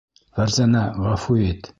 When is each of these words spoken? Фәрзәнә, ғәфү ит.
Фәрзәнә, 0.37 0.81
ғәфү 1.03 1.37
ит. 1.49 1.65